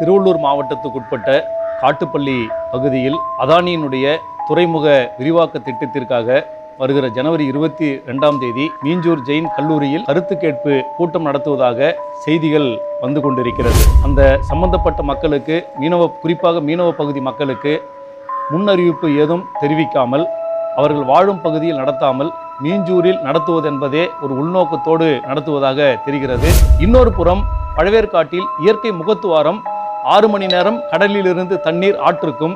திருவள்ளூர் 0.00 0.38
மாவட்டத்துக்குட்பட்ட 0.40 1.28
காட்டுப்பள்ளி 1.82 2.34
பகுதியில் 2.72 3.14
அதானியினுடைய 3.42 4.06
துறைமுக 4.48 4.86
விரிவாக்க 5.18 5.60
திட்டத்திற்காக 5.68 6.26
வருகிற 6.80 7.06
ஜனவரி 7.18 7.44
இருபத்தி 7.52 7.86
ரெண்டாம் 8.08 8.38
தேதி 8.42 8.64
மீஞ்சூர் 8.82 9.22
ஜெயின் 9.28 9.48
கல்லூரியில் 9.56 10.04
கருத்து 10.08 10.34
கேட்பு 10.42 10.72
கூட்டம் 10.96 11.26
நடத்துவதாக 11.28 11.88
செய்திகள் 12.24 12.68
வந்து 13.04 13.20
கொண்டிருக்கிறது. 13.26 13.80
அந்த 14.08 14.20
சம்பந்தப்பட்ட 14.50 15.02
மக்களுக்கு 15.10 15.56
மீனவ 15.82 16.08
குறிப்பாக 16.24 16.62
மீனவ 16.68 16.90
பகுதி 17.00 17.22
மக்களுக்கு 17.28 17.72
முன்னறிவிப்பு 18.52 19.10
ஏதும் 19.22 19.46
தெரிவிக்காமல் 19.62 20.26
அவர்கள் 20.80 21.08
வாழும் 21.12 21.42
பகுதியில் 21.46 21.80
நடத்தாமல் 21.82 22.32
மீஞ்சூரில் 22.64 23.22
நடத்துவதென்பதே 23.28 24.04
ஒரு 24.24 24.34
உள்நோக்கத்தோடு 24.42 25.08
நடத்துவதாக 25.30 25.88
தெரிகிறது. 26.04 26.50
இன்னொரு 26.86 27.12
புறம் 27.20 27.42
பழவேற்காட்டில் 27.78 28.46
இயற்கை 28.64 28.92
முகத்துவாரம் 29.00 29.58
ஆறு 30.14 30.26
மணி 30.32 30.46
நேரம் 30.54 30.78
கடலிலிருந்து 30.90 31.54
தண்ணீர் 31.66 31.98
ஆற்றுக்கும் 32.08 32.54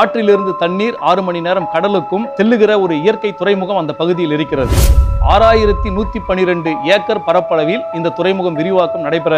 ஆற்றிலிருந்து 0.00 0.52
தண்ணீர் 0.62 0.96
ஆறு 1.08 1.22
மணி 1.26 1.40
நேரம் 1.46 1.68
கடலுக்கும் 1.74 2.24
செல்லுகிற 2.38 2.72
ஒரு 2.84 2.94
இயற்கை 3.02 3.30
துறைமுகம் 3.40 3.80
அந்த 3.80 3.92
பகுதியில் 4.00 4.34
இருக்கிறது. 4.36 4.74
ஆறாயிரத்தி 5.34 5.90
நூற்றி 5.96 6.20
பனிரெண்டு 6.28 6.70
ஏக்கர் 6.94 7.24
பரப்பளவில் 7.28 7.84
இந்த 7.98 8.12
துறைமுகம் 8.18 8.58
விரிவாக்கம் 8.60 9.04
நடைபெற 9.06 9.36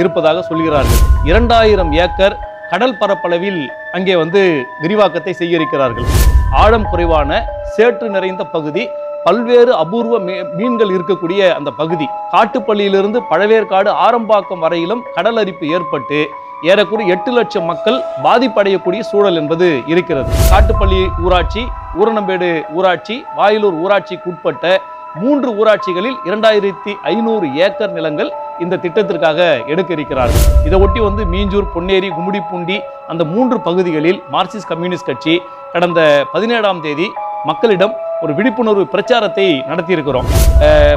இருப்பதாக 0.00 0.42
சொல்கிறார்கள். 0.48 1.00
இரண்டாயிரம் 1.30 1.92
ஏக்கர் 2.04 2.36
கடல் 2.72 2.98
பரப்பளவில் 3.00 3.62
அங்கே 3.96 4.14
வந்து 4.22 4.42
விரிவாக்கத்தை 4.82 5.32
செய்ய 5.40 5.60
இருக்கிறார்கள் 5.60 6.06
ஆழம் 6.62 6.86
குறைவான 6.92 7.30
சேற்று 7.76 8.06
நிறைந்த 8.16 8.42
பகுதி 8.54 8.84
பல்வேறு 9.26 9.72
அபூர்வ 9.82 10.14
மீன்கள் 10.58 10.90
இருக்கக்கூடிய 10.94 11.40
அந்த 11.58 11.70
பகுதி. 11.80 12.06
காட்டுப்பள்ளியிலிருந்து 12.32 13.20
பழவேற்காடு 13.30 13.90
ஆரம்பாக்கம் 14.06 14.64
வரையிலும் 14.64 15.04
கடல் 15.16 15.38
அரிப்பு 15.42 15.66
ஏற்பட்டு 15.76 16.18
ஏறக்குறைய 16.70 17.12
எட்டு 17.14 17.30
லட்சம் 17.36 17.68
மக்கள் 17.70 17.98
பாதிப்படையக்கூடிய 18.24 19.00
சூழல் 19.10 19.38
என்பது 19.40 19.68
இருக்கிறது. 19.92 20.30
காட்டுப்பள்ளி 20.52 21.00
ஊராட்சி 21.24 21.62
ஊரணம்பேடு 22.00 22.50
ஊராட்சி 22.76 23.16
வாயிலூர் 23.38 23.78
ஊராட்சிக்கு 23.84 24.30
உட்பட்ட 24.32 24.74
மூன்று 25.22 25.50
ஊராட்சிகளில் 25.60 26.16
இரண்டாயிரத்தி 26.28 26.92
ஐநூறு 27.10 27.46
ஏக்கர் 27.64 27.92
நிலங்கள் 27.98 28.30
இந்த 28.64 28.78
திட்டத்திற்காக 28.84 29.40
எடுக்க 29.72 29.90
இருக்கிறார்கள் 29.96 30.44
இதை 30.68 30.78
ஒட்டி 30.84 31.00
வந்து 31.08 31.22
மீஞ்சூர் 31.34 31.68
பொன்னேரி 31.74 32.08
கும்மிடிப்பூண்டி 32.16 32.78
அந்த 33.12 33.22
மூன்று 33.34 33.56
பகுதிகளில் 33.68 34.18
மார்க்சிஸ்ட் 34.34 34.70
கம்யூனிஸ்ட் 34.72 35.08
கட்சி 35.10 35.34
கடந்த 35.74 36.00
பதினேழாம் 36.34 36.82
தேதி 36.86 37.06
மக்களிடம் 37.50 37.94
ஒரு 38.24 38.32
விழிப்புணர்வு 38.38 38.84
பிரச்சாரத்தை 38.92 39.46
நடத்தியிருக்கிறோம். 39.70 40.28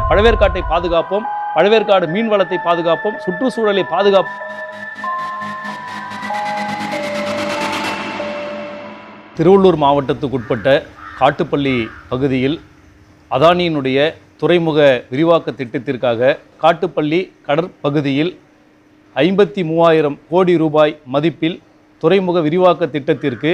பழவேற்காட்டை 0.09 0.61
பாதுகாப்போம் 0.73 1.25
பழவேற்காடு 1.55 2.05
மீன் 2.13 2.29
வளத்தை 2.33 2.57
பாதுகாப்போம் 2.67 3.17
சுற்றுச்சூழலை 3.23 3.83
பாதுகாப்போம். 3.93 4.43
திருவள்ளூர் 9.37 9.77
மாவட்டத்துக்குட்பட்ட 9.81 10.67
காட்டுப்பள்ளி 11.19 11.73
பகுதியில் 12.11 12.55
அதானியினுடைய 13.31 13.97
துறைமுக 14.41 14.79
விரிவாக்க 15.11 15.53
திட்டத்திற்காக 15.59 16.29
காட்டுப்பள்ளி 16.63 17.19
கடற்பகுதியில் 17.47 18.31
ஐம்பத்தி 19.15 19.61
மூவாயிரம் 19.69 20.17
கோடி 20.29 20.53
ரூபாய் 20.63 20.93
மதிப்பில் 21.15 21.57
துறைமுக 22.03 22.41
விரிவாக்க 22.47 22.87
திட்டத்திற்கு 22.95 23.51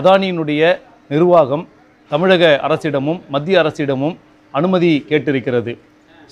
அதானியினுடைய 0.00 0.62
நிர்வாகம் 1.10 1.64
தமிழக 2.10 2.44
அரசிடமும் 2.68 3.20
மத்திய 3.36 3.60
அரசிடமும் 3.62 4.16
அனுமதி 4.54 4.90
கேட்டிருக்கிறது. 5.10 5.74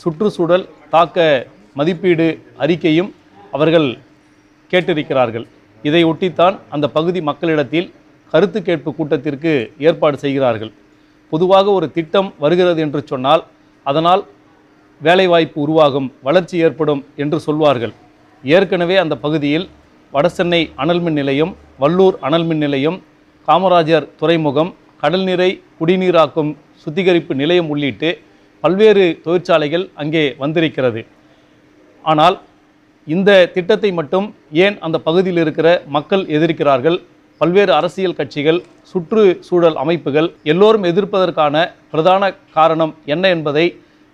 சுற்றுச்சூழல் 0.03 0.67
தாக்க 0.95 1.47
மதிப்பீடு 1.75 2.29
அறிக்கையும் 2.65 3.13
அவர்கள் 3.53 3.89
கேட்டிருக்கிறார்கள். 4.73 5.47
இதை 5.83 6.03
ஒட்டித்தான் 6.05 6.59
அந்த 6.69 6.87
பகுதி 6.99 7.21
மக்களிடத்தில் 7.31 7.89
கருத்து 8.33 8.59
கேட்பு 8.69 8.91
கூட்டத்திற்கு 8.99 9.53
ஏற்பாடு 9.89 10.17
செய்கிறார்கள். 10.25 10.73
பொதுவாக 11.33 11.67
ஒரு 11.79 11.87
திட்டம் 11.97 12.29
வருகிறது 12.45 12.81
என்று 12.87 13.01
சொன்னால் 13.11 13.43
அதனால் 13.87 14.23
வேலைவாய்ப்பு 15.01 15.59
உருவாகும் 15.65 16.09
வளர்ச்சி 16.27 16.57
ஏற்படும் 16.67 17.03
என்று 17.23 17.39
சொல்வார்கள். 17.47 17.95
ஏற்கனவே 18.45 18.97
அந்த 19.05 19.15
பகுதியில் 19.25 19.67
வடசென்னை 20.13 20.61
அனல் 20.83 21.03
மின் 21.05 21.19
நிலையம் 21.21 21.53
வல்லூர் 21.83 22.17
அனல் 22.27 22.47
மின் 22.49 22.63
நிலையம் 22.65 22.99
காமராஜர் 23.49 24.07
துறைமுகம் 24.21 24.71
கடல்நீரை 25.03 25.51
குடிநீராக்கும் 25.79 26.51
சுத்திகரிப்பு 26.83 27.33
நிலையம் 27.41 27.69
உள்ளிட்டு 27.73 28.11
பல்வேறு 28.65 29.05
தொழிற்சாலைகள் 29.25 29.85
அங்கே 30.03 30.23
வந்திருக்கிறது. 30.43 31.01
ஆனால் 32.05 32.37
இந்த 33.15 33.31
திட்டத்தை 33.57 33.91
மட்டும் 33.99 34.27
ஏன் 34.65 34.77
அந்த 34.87 34.97
பகுதியில் 35.09 35.41
இருக்கிற 35.43 35.69
மக்கள் 35.97 36.25
எதிர்க்கிறார்கள்? 36.37 36.99
பல்வேறு 37.41 37.73
அரசியல் 37.73 38.19
கட்சிகள் 38.19 38.59
சுற்றுச்சூழல் 38.91 39.77
அமைப்புகள் 39.83 40.29
எல்லோரும் 40.53 40.85
எதிர்ப்பதற்கான 40.91 41.55
பிரதான 41.91 42.31
காரணம் 42.57 42.93
என்ன 43.15 43.25
என்பதை 43.29 43.65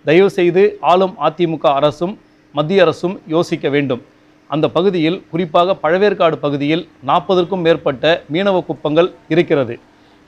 தயவு 0.05 0.29
செய்து 0.37 0.63
ஆளும் 0.91 1.13
அதிமுக 1.27 1.65
அரசும் 1.79 2.13
மத்திய 2.57 2.81
அரசும் 2.85 3.15
யோசிக்க 3.27 3.69
வேண்டும். 3.75 4.01
அந்த 4.49 4.65
பகுதியில் 4.69 5.17
குறிப்பாக 5.31 5.75
பழவேற்காடு 5.83 6.35
பகுதியில் 6.45 6.83
நாற்பதற்கும் 7.09 7.63
மேற்பட்ட 7.67 8.23
மீனவ 8.33 8.57
குப்பங்கள் 8.65 9.09
இருக்கிறது. 9.33 9.75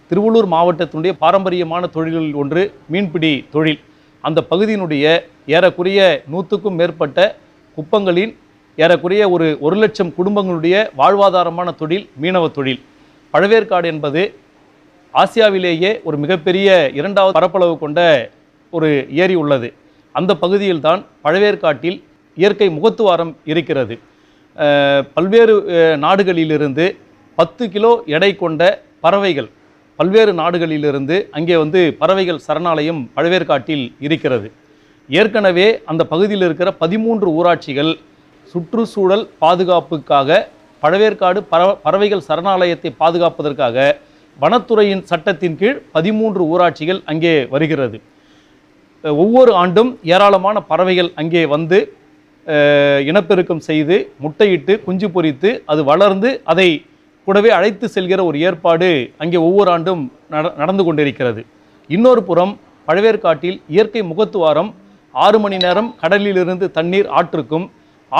திருவள்ளூர் 0.09 0.49
மாவட்டத்தினுடைய 0.55 1.13
பாரம்பரியமான 1.23 1.87
தொழில்களில் 1.87 2.39
ஒன்று 2.43 2.63
மீன்பிடி 2.93 3.33
தொழில். 3.51 3.79
அந்த 4.23 4.39
பகுதியினுடைய 4.49 5.05
ஏறக்குறைய 5.55 6.01
நூற்றுக்கும் 6.31 6.79
மேற்பட்ட 6.79 7.19
குப்பங்களின் 7.77 8.33
ஏறக்குறைய 8.83 9.23
ஒரு 9.35 9.47
ஒரு 9.65 9.75
லட்சம் 9.81 10.11
குடும்பங்களுடைய 10.17 10.75
வாழ்வாதாரமான 10.99 11.69
தொழில் 11.81 12.05
மீனவ 12.21 12.45
தொழில். 12.57 12.81
பழவேற்காடு 13.33 13.87
என்பது 13.93 14.21
ஆசியாவிலேயே 15.13 15.91
ஒரு 16.07 16.17
மிகப்பெரிய 16.23 16.69
இரண்டாவது 16.99 17.35
பரப்பளவு 17.39 17.75
கொண்ட 17.83 17.99
ஒரு 18.77 18.89
ஏரி 19.23 19.35
உள்ளது. 19.41 19.69
அந்த 20.15 20.31
பகுதியில்தான் 20.43 21.01
பழவேற்காட்டில் 21.25 21.97
இயற்கை 22.41 22.67
முகத்துவாரம் 22.77 23.33
இருக்கிறது. 23.51 23.95
பல்வேறு 25.15 25.55
நாடுகளிலிருந்து 26.05 26.85
பத்து 27.37 27.63
கிலோ 27.75 27.91
எடை 28.15 28.31
கொண்ட 28.41 28.61
பறவைகள் 29.05 29.49
பல்வேறு 29.99 30.31
நாடுகளிலிருந்து 30.41 31.15
அங்கே 31.37 31.55
வந்து 31.61 31.81
பறவைகள் 32.01 32.39
சரணாலயம் 32.47 33.01
பழவேற்காட்டில் 33.15 33.85
இருக்கிறது. 34.05 34.47
ஏற்கனவே 35.19 35.67
அந்த 35.91 36.01
பகுதியில் 36.11 36.45
இருக்கிற 36.47 36.69
பதிமூன்று 36.81 37.27
ஊராட்சிகள் 37.39 37.91
சுற்றுச்சூழல் 38.55 39.23
பாதுகாப்புக்காக 39.43 40.35
பழவேற்காடு 40.83 41.39
பற 41.51 41.61
பறவைகள் 41.85 42.27
சரணாலயத்தை 42.27 42.89
பாதுகாப்பதற்காக 43.01 43.85
வனத்துறையின் 44.39 45.03
சட்டத்தின் 45.09 45.57
கீழ் 45.59 45.79
பதிமூன்று 45.95 46.41
ஊராட்சிகள் 46.51 46.99
அங்கே 47.11 47.33
வருகிறது. 47.53 47.97
ஒவ்வொரு 49.03 49.51
ஆண்டும் 49.61 49.91
ஏராளமான 50.13 50.57
பறவைகள் 50.71 51.09
அங்கே 51.21 51.43
வந்து 51.55 51.77
இனப்பெருக்கம் 53.09 53.63
செய்து 53.69 53.95
முட்டையிட்டு 54.23 54.73
குஞ்சு 54.87 55.07
பொரித்து 55.15 55.49
அது 55.71 55.81
வளர்ந்து 55.91 56.29
அதை 56.53 56.69
கூடவே 57.27 57.49
அழைத்து 57.57 57.85
செல்கிற 57.95 58.19
ஒரு 58.29 58.37
ஏற்பாடு 58.47 58.89
அங்கே 59.23 59.39
ஒவ்வொரு 59.47 59.69
ஆண்டும் 59.75 60.03
நட 60.33 60.43
நடந்து 60.61 60.83
கொண்டிருக்கிறது. 60.87 61.41
இன்னொரு 61.89 62.21
புறம் 62.29 62.53
பழவேற்காட்டில் 62.87 63.57
இயற்கை 63.75 64.03
முகத்துவாரம் 64.11 64.69
ஆறு 65.13 65.39
மணி 65.45 65.57
நேரம் 65.65 65.89
கடலிலிருந்து 66.03 66.67
தண்ணீர் 66.77 67.09
ஆற்றுக்கும் 67.19 67.65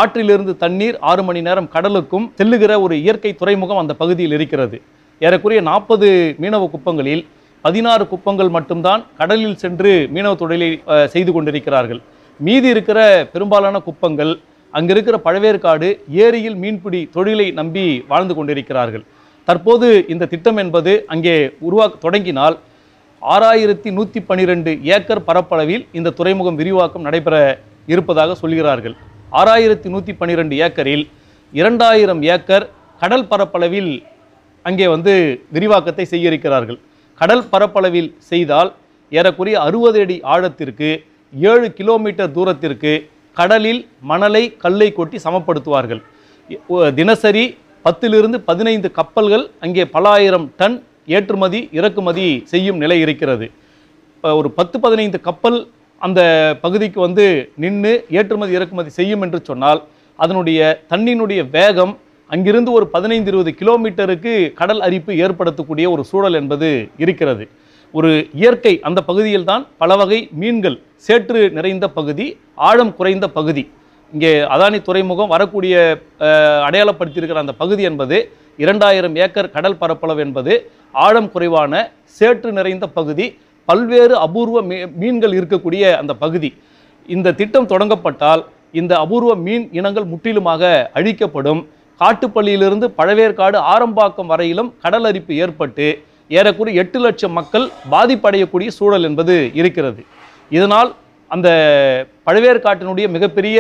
ஆற்றிலிருந்து 0.02 0.54
தண்ணீர் 0.64 0.98
ஆறு 1.12 1.24
மணி 1.28 1.42
நேரம் 1.48 1.72
கடலுக்கும் 1.76 2.26
செல்லுகிற 2.40 2.74
ஒரு 2.86 2.96
இயற்கை 3.04 3.32
துறைமுகம் 3.42 3.82
அந்த 3.82 3.94
பகுதியில் 4.02 4.36
இருக்கிறது. 4.38 4.78
ஏறக்குறைய 5.22 5.60
நாற்பது 5.70 6.10
மீனவ 6.44 6.64
குப்பங்களில் 6.74 7.24
பதினாறு 7.66 8.04
குப்பங்கள் 8.12 8.50
மட்டும்தான் 8.56 9.02
கடலில் 9.20 9.62
சென்று 9.64 9.94
மீனவ 10.16 10.34
தொழிலை 10.42 10.70
செய்து 11.14 11.32
கொண்டிருக்கிறார்கள். 11.36 12.02
மீதி 12.40 12.68
இருக்கிற 12.74 13.00
பெரும்பாலான 13.34 13.80
குப்பங்கள் 13.88 14.34
அங்கிருக்கிற 14.74 15.16
பழவேற்காடு 15.26 15.90
ஏரியில் 16.26 16.58
மீன்பிடி 16.64 17.02
தொழிலை 17.16 17.48
நம்பி 17.60 17.86
வாழ்ந்து 18.12 18.34
கொண்டிருக்கிறார்கள். 18.38 19.04
தற்போது 19.48 19.88
இந்த 20.14 20.28
திட்டம் 20.32 20.60
என்பது 20.64 20.94
அங்கே 21.14 21.36
உருவாக்க 21.68 21.96
தொடங்கினால் 22.06 22.56
ஆறாயிரத்தி 23.22 23.90
நூற்றி 23.98 24.20
பன்னிரெண்டு 24.30 24.72
ஏக்கர் 24.96 25.26
பரப்பளவில் 25.28 25.84
இந்த 26.00 26.14
துறைமுகம் 26.20 26.58
விரிவாக்கம் 26.62 27.06
நடைபெற 27.08 27.36
இருப்பதாக 27.94 28.36
சொல்கிறார்கள். 28.42 28.96
ஆறாயிரத்தி 29.40 29.88
நூற்றி 29.94 30.14
பன்னிரெண்டு 30.20 30.56
ஏக்கரில் 30.66 31.06
இரண்டாயிரம் 31.54 32.22
ஏக்கர் 32.36 32.66
கடல் 33.02 33.28
பரப்பளவில் 33.32 33.94
அங்கே 34.66 34.86
வந்து 34.94 35.14
விரிவாக்கத்தை 35.56 36.06
செய்ய 36.12 36.32
இருக்கிறார்கள் 36.32 36.80
கடல் 37.22 37.44
பரப்பளவில் 37.52 38.10
செய்தால் 38.30 38.70
ஏறக்குறைய 39.12 39.58
அறுபது 39.68 40.00
அடி 40.04 40.18
ஆழத்திற்கு 40.34 40.90
ஏழு 41.34 41.68
கிலோமீட்டர் 41.80 42.34
தூரத்திற்கு 42.38 42.94
கடலில் 43.38 43.82
மணலை 44.12 44.44
கல்லை 44.64 44.90
கொட்டி 44.98 45.18
சமப்படுத்துவார்கள். 45.26 46.02
தினசரி 47.00 47.46
பத்திலிருந்து 47.86 48.38
பதினைந்து 48.50 48.90
கப்பல்கள் 49.00 49.46
அங்கே 49.66 49.84
பல 49.96 50.06
ஆயிரம் 50.18 50.48
டன் 50.60 50.78
ஏற்றுமதி 51.16 51.60
இறக்குமதி 51.78 52.28
செய்யும் 52.52 52.80
நிலை 52.84 52.98
இருக்கிறது. 53.06 53.48
இப்போ 54.16 54.30
ஒரு 54.42 54.50
பத்து 54.60 54.78
பதினைந்து 54.86 55.20
கப்பல் 55.28 55.60
அந்த 56.06 56.22
பகுதிக்கு 56.64 57.00
வந்து 57.08 57.26
நின்று 57.64 57.94
ஏற்றுமதி 58.18 58.56
இறக்குமதி 58.58 58.92
செய்யும் 59.00 59.24
என்று 59.26 59.40
சொன்னால் 59.50 59.82
அதனுடைய 60.20 60.60
தண்ணியினுடைய 60.92 61.42
வேகம் 61.56 61.94
அங்கிருந்து 62.30 62.72
ஒரு 62.78 62.86
பதினைந்து 62.94 63.30
இருபது 63.32 63.52
கிலோமீட்டருக்கு 63.60 64.34
கடல் 64.60 64.82
அரிப்பு 64.88 65.12
ஏற்படுத்தக்கூடிய 65.24 65.86
ஒரு 65.92 66.04
சூழல் 66.12 66.38
என்பது 66.42 66.70
இருக்கிறது. 67.04 67.46
ஒரு 67.94 68.12
இயற்கை 68.40 68.74
அந்த 68.88 69.00
பகுதியில் 69.10 69.50
தான் 69.50 69.64
பல 69.82 69.92
வகை 69.96 70.20
மீன்கள் 70.42 70.78
சேற்று 71.06 71.42
நிறைந்த 71.58 71.86
பகுதி 71.98 72.26
ஆழம் 72.70 72.94
குறைந்த 72.98 73.26
பகுதி 73.38 73.64
இங்கே 74.14 74.32
அதானி 74.54 74.80
துறைமுகம் 74.82 75.32
வரக்கூடிய 75.34 75.76
அடையாளப்படுத்தியிருக்கிற 76.68 77.40
அந்த 77.44 77.54
பகுதி 77.62 77.84
என்பது 77.84 78.18
இரண்டாயிரம் 78.60 79.16
ஏக்கர் 79.24 79.54
கடல் 79.56 79.80
பரப்பளவு 79.80 80.22
என்பது 80.26 80.54
ஆழம் 81.06 81.32
குறைவான 81.32 81.74
சேற்று 82.18 82.52
நிறைந்த 82.52 82.86
பகுதி 82.90 83.26
பல்வேறு 83.66 84.18
அபூர்வ 84.18 84.62
மீ- 84.62 84.94
மீன்கள் 84.94 85.32
இருக்கக்கூடிய 85.32 85.96
அந்த 85.96 86.14
பகுதி. 86.14 86.54
இந்த 87.08 87.32
திட்டம் 87.32 87.68
தொடங்கப்பட்டால் 87.68 88.46
இந்த 88.72 88.96
அபூர்வ 88.96 89.36
மீன் 89.36 89.70
இனங்கள் 89.72 90.04
முற்றிலுமாக 90.04 90.90
அழிக்கப்படும். 90.94 91.68
காட்டுப்பள்ளியிலிருந்து 92.00 92.92
பழவேற்காடு 92.98 93.58
ஆரம்பாக்கம் 93.58 94.26
வரையிலும் 94.26 94.74
கடல் 94.82 95.04
அரிப்பு 95.04 95.36
ஏற்பட்டு 95.36 96.02
ஏறக்குறைய 96.30 96.82
எட்டு 96.82 97.00
லட்சம் 97.00 97.32
மக்கள் 97.32 97.70
பாதிப்படையக்கூடிய 97.92 98.68
சூழல் 98.68 99.04
என்பது 99.04 99.52
இருக்கிறது. 99.54 100.06
இதனால் 100.50 100.96
அந்த 101.28 101.50
பழவேற்காட்டினுடைய 102.26 103.10
மிகப்பெரிய 103.10 103.60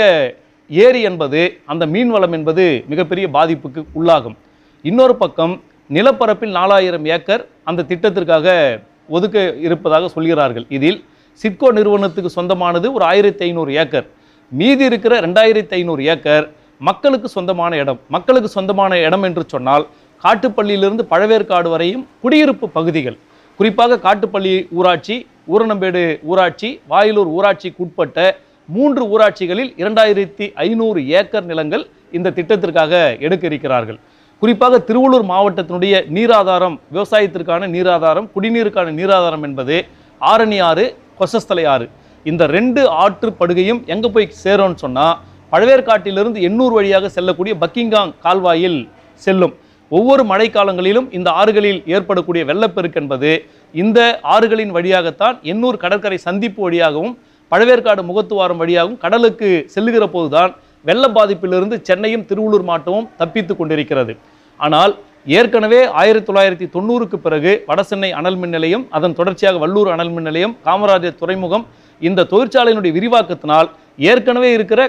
ஏரி 0.70 1.02
என்பது 1.02 1.60
அந்த 1.66 1.86
மீன் 1.86 2.10
வளம் 2.10 2.32
என்பது 2.32 2.84
மிகப்பெரிய 2.88 3.28
பாதிப்புக்கு 3.34 3.86
உள்ளாகும். 3.94 4.36
இன்னொரு 4.82 5.16
பக்கம் 5.16 5.62
நிலப்பரப்பில் 5.94 6.52
நாலாயிரம் 6.52 7.06
ஏக்கர் 7.06 7.46
அந்த 7.64 7.84
திட்டத்திற்காக 7.88 8.80
ஒதுக்க 9.08 9.56
இருப்பதாக 9.68 10.08
சொல்கிறார்கள். 10.08 10.66
இதில் 10.70 11.04
சிட்கோ 11.42 11.72
நிறுவனத்துக்கு 11.72 12.30
சொந்தமானது 12.30 12.94
ஒரு 12.94 13.04
ஆயிரத்தி 13.06 13.44
ஐநூறு 13.44 13.74
ஏக்கர். 13.74 14.08
மீதி 14.52 14.84
இருக்கிற 14.86 15.20
ரெண்டாயிரத்தி 15.20 15.74
ஐநூறு 15.80 16.04
ஏக்கர் 16.14 16.46
மக்களுக்கு 16.78 17.28
சொந்தமான 17.30 17.78
இடம். 17.78 18.00
மக்களுக்கு 18.16 18.50
சொந்தமான 18.50 18.98
இடம் 18.98 19.24
என்று 19.24 19.44
சொன்னால் 19.48 19.86
காட்டுப்பள்ளியிலிருந்து 20.24 21.04
பழவேற்காடு 21.12 21.70
வரையும் 21.70 22.08
குடியிருப்பு 22.22 22.70
பகுதிகள். 22.70 23.18
குறிப்பாக 23.58 24.00
காட்டுப்பள்ளி 24.08 24.68
ஊராட்சி 24.78 25.28
ஊரணம்பேடு 25.54 26.20
ஊராட்சி 26.32 26.70
வாயிலூர் 26.90 27.32
ஊராட்சிக்கு 27.38 27.82
உட்பட்ட 27.86 28.38
மூன்று 28.66 29.04
ஊராட்சிகளில் 29.14 29.72
இரண்டாயிரத்தி 29.82 30.54
ஐநூறு 30.54 31.08
ஏக்கர் 31.08 31.46
நிலங்கள் 31.46 31.86
இந்த 32.12 32.32
திட்டத்திற்காக 32.32 33.20
எடுக்க 33.20 33.46
இருக்கிறார்கள். 33.48 34.00
குறிப்பாக 34.42 34.80
திருவள்ளூர் 34.88 35.28
மாவட்டத்தினுடைய 35.34 35.96
நீராதாரம் 36.16 36.76
விவசாயத்திற்கான 36.96 37.68
நீராதாரம் 37.76 38.28
குடிநீருக்கான 38.34 38.92
நீராதாரம் 39.00 39.46
என்பது 39.48 39.76
ஆரணி 40.22 40.58
ஆறு 40.70 40.86
கொசஸ்தலை 41.20 41.64
ஆறு. 41.74 41.86
இந்த 42.26 42.44
ரெண்டு 42.56 42.82
ஆற்று 43.04 43.30
படுகையும் 43.40 43.82
எங்கே 43.94 44.10
போய் 44.16 44.28
சேரும்னு 44.44 44.82
சொன்னால் 44.84 45.16
பழவேற்காட்டிலிருந்து 45.52 46.40
எண்ணூர் 46.48 46.76
வழியாக 46.78 47.10
செல்லக்கூடிய 47.16 47.54
பக்கிங்காங் 47.64 48.12
கால்வாயில் 48.26 48.80
செல்லும். 49.22 49.54
ஒவ்வொரு 49.92 50.24
மழைக்காலங்களிலும் 50.32 51.08
இந்த 51.18 51.30
ஆறுகளில் 51.42 51.82
ஏற்படக்கூடிய 51.96 52.44
வெள்ளப்பெருக்கு 52.50 53.00
என்பது 53.02 53.32
இந்த 53.74 54.00
ஆறுகளின் 54.36 54.74
வழியாகத்தான் 54.78 55.36
எண்ணூர் 55.52 55.82
கடற்கரை 55.84 56.18
சந்திப்பு 56.28 56.62
வழியாகவும் 56.66 57.14
பழவேற்காடு 57.52 58.02
முகத்துவாரம் 58.10 58.62
வழியாகவும் 58.64 59.02
கடலுக்கு 59.04 59.50
செல்லுகிற 59.74 60.06
போதுதான் 60.16 60.54
வெள்ள 60.88 61.06
பாதிப்பிலிருந்து 61.18 61.78
சென்னையும் 61.88 62.26
திருவள்ளூர் 62.30 62.66
மாவட்டமும் 62.70 63.08
தப்பித்து 63.22 63.54
கொண்டிருக்கிறது. 63.56 64.14
ஆனால் 64.60 64.94
ஏற்கனவே 65.38 65.80
ஆயிரத்தி 66.02 66.28
தொள்ளாயிரத்தி 66.28 66.68
தொண்ணூறுக்கு 66.76 67.18
பிறகு 67.26 67.52
வடசென்னை 67.70 68.10
அனல் 68.20 68.38
மின் 68.42 68.54
நிலையம் 68.56 68.84
அதன் 68.98 69.16
தொடர்ச்சியாக 69.20 69.60
வல்லூர் 69.64 69.90
அனல் 69.94 70.12
மின் 70.16 70.28
நிலையம் 70.30 70.54
காமராஜர் 70.68 71.20
துறைமுகம் 71.22 71.66
இந்த 72.02 72.26
தொழிற்சாலையினுடைய 72.34 72.94
விரிவாக்கத்தினால் 72.98 73.70
ஏற்கனவே 74.12 74.50
இருக்கிற 74.58 74.82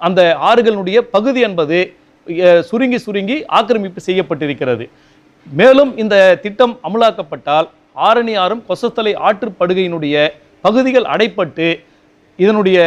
அந்த 0.00 0.20
ஆறுகளுடைய 0.50 0.98
பகுதி 1.14 1.40
என்பது 1.48 1.78
சுருங்கி 2.70 2.98
சுருங்கி 3.06 3.36
ஆக்கிரமிப்பு 3.58 4.00
செய்யப்பட்டிருக்கிறது. 4.08 4.84
மேலும் 5.46 5.92
இந்த 6.02 6.16
திட்டம் 6.44 6.74
அமலாக்கப்பட்டால் 6.88 7.68
ஆரணி 8.06 8.34
ஆறும் 8.44 8.64
கொசத்தலை 8.68 9.12
ஆற்றுப்படுகையினுடைய 9.28 10.16
பகுதிகள் 10.66 11.06
அடைப்பட்டு 11.14 11.68
இதனுடைய 12.38 12.78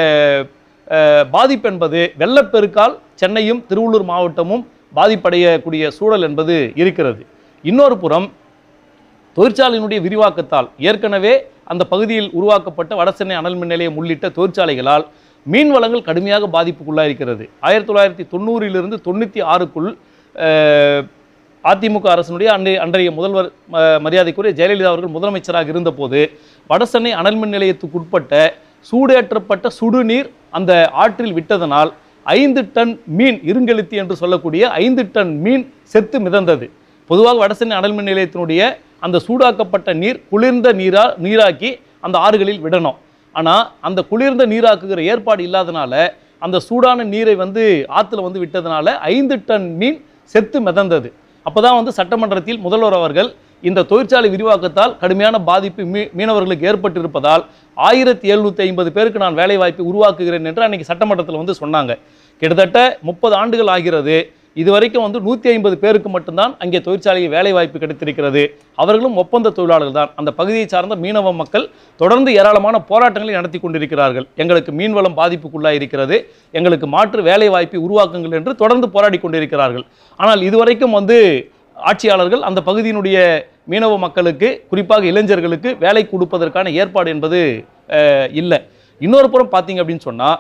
பாதிப்பு 1.32 1.68
என்பது 1.70 2.00
வெள்ளப்பெருக்கால் 2.18 2.94
சென்னையும் 3.16 3.62
திருவள்ளூர் 3.70 4.04
மாவட்டமும் 4.04 4.64
பாதிப்படையக்கூடிய 4.96 5.88
சூழல் 5.90 6.22
என்பது 6.22 6.56
இருக்கிறது. 6.76 7.22
இன்னொரு 7.64 7.98
புறம் 7.98 8.28
தொழிற்சாலையினுடைய 9.38 10.00
விரிவாக்கத்தால் 10.02 10.68
ஏற்கனவே 10.82 11.34
அந்த 11.66 11.84
பகுதியில் 11.86 12.30
உருவாக்கப்பட்ட 12.34 12.96
வடசென்னை 12.96 13.36
அனல் 13.38 13.56
மின் 13.56 13.68
நிலையம் 13.68 13.98
உள்ளிட்ட 13.98 14.30
தொழிற்சாலைகளால் 14.30 15.06
மீன் 15.46 15.72
வளங்கள் 15.72 16.02
கடுமையாக 16.02 16.48
பாதிப்புக்குள்ளாயிருக்கிறது 16.48 17.46
ஆயிரத்தி 17.62 17.90
தொள்ளாயிரத்தி 17.90 18.26
தொண்ணூறிலிருந்து 18.34 18.98
தொண்ணூற்றி 19.06 19.42
ஆறுக்குள் 19.52 19.90
அதிமுக 21.64 22.06
அரசினுடைய 22.14 22.50
அன்றைய 22.50 22.78
அன்றைய 22.82 23.10
முதல்வர் 23.12 23.50
ம- 23.68 24.00
மரியாதைக்குரிய 24.00 24.54
ஜெயலலிதா 24.54 24.88
அவர்கள் 24.88 25.16
முதலமைச்சராக 25.16 25.68
இருந்தபோது 25.68 26.20
வடசென்னை 26.70 27.12
அனல் 27.14 27.36
மின் 27.36 27.54
நிலையத்துக்குட்பட்ட 27.54 28.34
சூடேற்றப்பட்ட 28.90 29.68
சுடுநீர் 29.80 30.30
அந்த 30.58 30.72
ஆற்றில் 31.04 31.36
விட்டதனால் 31.38 31.92
ஐந்து 32.26 32.62
டன் 32.76 32.94
மீன் 33.18 33.38
இருங்கெழுத்தி 33.50 33.96
என்று 34.02 34.16
சொல்லக்கூடிய 34.22 34.64
ஐந்து 34.86 35.04
டன் 35.16 35.34
மீன் 35.46 35.64
செத்து 35.94 36.18
மிதந்தது. 36.26 36.66
பொதுவாக 37.10 37.38
வடசென்னை 37.44 37.76
அனல் 37.80 37.96
மின் 37.98 38.10
நிலையத்தினுடைய 38.12 38.62
அந்த 39.06 39.18
சூடாக்கப்பட்ட 39.28 39.90
நீர் 40.02 40.20
குளிர்ந்த 40.32 40.68
நீரா 40.82 41.06
நீராக்கி 41.26 41.72
அந்த 42.06 42.16
ஆறுகளில் 42.26 42.62
விடணும். 42.66 42.98
ஆனால் 43.36 43.64
அந்த 43.88 44.00
குளிர்ந்த 44.12 44.44
நீராக்குகிற 44.54 45.02
ஏற்பாடு 45.12 45.42
இல்லாதனால 45.48 45.94
அந்த 46.46 46.58
சூடான 46.68 47.04
நீரை 47.14 47.34
வந்து 47.44 47.64
ஆற்றுல 47.98 48.24
வந்து 48.28 48.42
விட்டதுனால 48.44 48.94
ஐந்து 49.16 49.36
டன் 49.50 49.68
மீன் 49.82 50.00
செத்து 50.34 50.60
மிதந்தது. 50.68 51.10
அப்பதான் 51.46 51.78
வந்து 51.80 51.94
சட்டமன்றத்தில் 52.00 52.60
முதல்வர் 52.66 52.98
அவர்கள் 53.00 53.30
இந்த 53.70 53.86
தொழிற்சாலை 53.92 54.30
விரிவாக்கத்தால் 54.34 54.94
கடுமையான 55.02 55.36
பாதிப்பு 55.50 55.84
மீ 55.94 56.02
மீனவர்களுக்கு 56.20 56.68
ஏற்பட்டிருப்பதால் 56.72 57.44
ஆயிரத்தி 57.78 58.28
எழுநூற்றி 58.34 58.62
ஐம்பது 58.68 58.90
பேருக்கு 58.96 59.24
நான் 59.24 59.40
வேலைவாய்ப்பை 59.40 59.84
உருவாக்குகிறேன் 59.92 60.48
என்று 60.52 60.64
அன்றைக்கி 60.66 60.88
சட்டமன்றத்தில் 60.92 61.42
வந்து 61.42 61.56
சொன்னாங்க. 61.62 61.92
கிட்டத்தட்ட 62.42 62.80
முப்பது 63.10 63.36
ஆண்டுகள் 63.42 63.72
ஆகிறது. 63.74 64.16
இதுவரைக்கும் 64.62 65.04
வந்து 65.06 65.20
நூற்றி 65.26 65.48
ஐம்பது 65.52 65.76
பேருக்கு 65.84 66.10
மட்டும்தான் 66.16 66.54
அங்கே 66.64 66.80
தொழிற்சாலையில் 66.88 67.34
வேலைவாய்ப்பு 67.36 67.78
கிடைத்திருக்கிறது. 67.84 68.42
அவர்களும் 68.82 69.16
ஒப்பந்த 69.22 69.52
தொழிலாளர்கள் 69.58 69.98
தான். 70.00 70.12
அந்த 70.20 70.32
பகுதியை 70.40 70.66
சார்ந்த 70.74 70.96
மீனவ 71.04 71.32
மக்கள் 71.42 71.66
தொடர்ந்து 72.02 72.32
ஏராளமான 72.40 72.82
போராட்டங்களை 72.90 73.36
நடத்தி 73.40 73.60
கொண்டிருக்கிறார்கள். 73.60 74.26
எங்களுக்கு 74.44 74.74
மீன்வளம் 74.80 75.18
பாதிப்புக்குள்ளாக 75.22 75.80
இருக்கிறது. 75.80 76.18
எங்களுக்கு 76.60 76.90
மாற்று 76.96 77.22
வேலைவாய்ப்பை 77.30 77.80
உருவாக்குங்கள் 77.86 78.38
என்று 78.40 78.54
தொடர்ந்து 78.64 78.90
போராடி 78.98 79.20
கொண்டிருக்கிறார்கள். 79.24 79.86
ஆனால் 80.20 80.44
இதுவரைக்கும் 80.50 80.98
வந்து 81.00 81.20
ஆட்சியாளர்கள் 81.90 82.46
அந்த 82.48 82.60
பகுதியினுடைய 82.68 83.18
மீனவ 83.68 83.98
மக்களுக்கு 84.06 84.48
குறிப்பாக 84.70 85.04
இளைஞர்களுக்கு 85.12 85.70
வேலை 85.84 86.04
கொடுப்பதற்கான 86.14 86.72
ஏற்பாடு 86.82 87.10
என்பது 87.16 87.40
இல்லை. 88.40 88.60
இன்னொரு 89.02 89.28
புறம் 89.34 89.54
பார்த்தீங்க 89.54 89.82
அப்படின்னு 89.84 90.08
சொன்னால் 90.08 90.40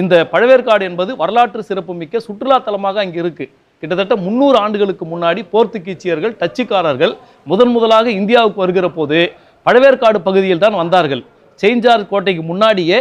இந்த 0.00 0.14
பழவேற்காடு 0.32 0.84
என்பது 0.90 1.10
வரலாற்று 1.20 1.62
சிறப்புமிக்க 1.68 2.20
சுற்றுலா 2.26 2.56
தலமாக 2.66 3.00
அங்கே 3.04 3.18
இருக்குது 3.22 3.50
கிட்டத்தட்ட 3.82 4.14
முந்நூறு 4.24 4.56
ஆண்டுகளுக்கு 4.62 5.04
முன்னாடி 5.12 5.40
போர்த்துகீச்சியர்கள் 5.52 6.34
டச்சுக்காரர்கள் 6.40 7.12
முதன் 7.50 7.72
முதலாக 7.76 8.06
இந்தியாவுக்கு 8.20 8.62
வருகிற 8.64 8.88
போது 8.98 9.20
பழவேற்காடு 9.66 10.18
பகுதியில் 10.26 10.62
தான் 10.64 10.76
வந்தார்கள். 10.82 11.22
செயின்ஜார் 11.60 12.04
கோட்டைக்கு 12.12 12.42
முன்னாடியே 12.50 12.98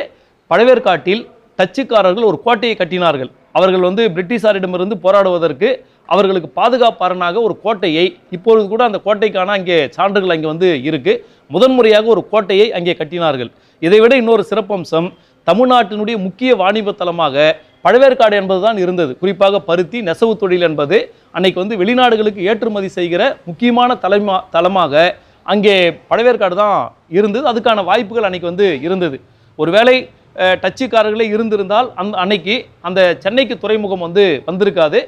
பழவேற்காட்டில் 0.51 1.21
டச்சுக்காரர்கள் 1.59 2.27
ஒரு 2.29 2.37
கோட்டையை 2.45 2.75
கட்டினார்கள். 2.77 3.31
அவர்கள் 3.55 3.87
வந்து 3.89 4.03
பிரிட்டிஷாரிடமிருந்து 4.15 4.95
போராடுவதற்கு 5.05 5.69
அவர்களுக்கு 6.13 6.49
பாதுகாப்பாரனாக 6.59 7.41
ஒரு 7.47 7.55
கோட்டையை 7.63 8.05
இப்பொழுது 8.35 8.65
கூட 8.73 8.83
அந்த 8.89 8.99
கோட்டைக்கான 9.05 9.53
அங்கே 9.57 9.77
சான்றுகள் 9.95 10.33
அங்கே 10.35 10.47
வந்து 10.53 10.69
இருக்குது 10.89 11.21
முதன்முறையாக 11.55 12.07
ஒரு 12.15 12.21
கோட்டையை 12.31 12.67
அங்கே 12.77 12.93
கட்டினார்கள். 12.99 13.49
இதைவிட 13.81 14.13
இன்னொரு 14.21 14.43
சிறப்பம்சம் 14.51 15.07
தமிழ்நாட்டினுடைய 15.47 16.15
முக்கிய 16.25 16.51
வாணிப 16.61 16.95
தலமாக 17.01 17.35
பழவேற்காடு 17.85 18.35
என்பதுதான் 18.41 18.77
இருந்தது. 18.83 19.11
குறிப்பாக 19.21 19.59
பருத்தி 19.69 19.99
நெசவு 20.07 20.33
தொழில் 20.41 20.65
என்பது 20.67 20.97
அன்னைக்கு 21.37 21.59
வந்து 21.63 21.79
வெளிநாடுகளுக்கு 21.81 22.41
ஏற்றுமதி 22.51 22.89
செய்கிற 22.97 23.21
முக்கியமான 23.49 23.95
தலைமா 24.03 24.37
தலமாக 24.55 25.03
அங்கே 25.53 25.75
பழவேற்காடு 26.09 26.55
தான் 26.63 26.79
இருந்தது. 27.17 27.45
அதுக்கான 27.51 27.83
வாய்ப்புகள் 27.89 28.27
அன்னைக்கு 28.27 28.51
வந்து 28.51 28.67
இருந்தது. 28.87 29.17
ஒருவேளை 29.59 29.95
டச்சுக்காரர்களே 30.61 31.25
இருந்திருந்தால் 31.35 31.87
அந்த 32.01 32.15
அன்னைக்கு 32.23 32.55
அந்த 32.87 32.99
சென்னைக்கு 33.23 33.55
துறைமுகம் 33.63 34.05
வந்து 34.07 34.25
வந்திருக்காது. 34.49 34.99